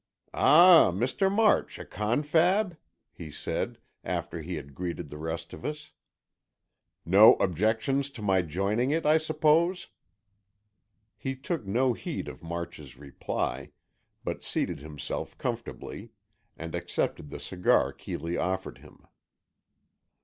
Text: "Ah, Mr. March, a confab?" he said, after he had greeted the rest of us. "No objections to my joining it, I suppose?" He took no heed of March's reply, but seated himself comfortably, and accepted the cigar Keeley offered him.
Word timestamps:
"Ah, 0.33 0.89
Mr. 0.91 1.31
March, 1.31 1.77
a 1.77 1.85
confab?" 1.85 2.75
he 3.11 3.29
said, 3.29 3.77
after 4.03 4.41
he 4.41 4.55
had 4.55 4.73
greeted 4.73 5.11
the 5.11 5.17
rest 5.19 5.53
of 5.53 5.63
us. 5.63 5.91
"No 7.05 7.35
objections 7.35 8.09
to 8.13 8.23
my 8.23 8.41
joining 8.41 8.89
it, 8.89 9.05
I 9.05 9.19
suppose?" 9.19 9.89
He 11.19 11.35
took 11.35 11.67
no 11.67 11.93
heed 11.93 12.27
of 12.27 12.41
March's 12.41 12.97
reply, 12.97 13.69
but 14.23 14.43
seated 14.43 14.79
himself 14.79 15.37
comfortably, 15.37 16.09
and 16.57 16.73
accepted 16.73 17.29
the 17.29 17.39
cigar 17.39 17.93
Keeley 17.93 18.37
offered 18.37 18.79
him. 18.79 19.05